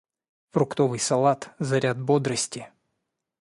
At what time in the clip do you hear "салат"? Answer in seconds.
1.07-1.41